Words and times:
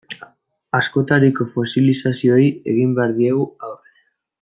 Askotariko 0.77 1.47
fosilizazioei 1.59 2.49
egin 2.75 2.99
behar 3.01 3.17
diegu 3.23 3.49
aurre. 3.69 3.99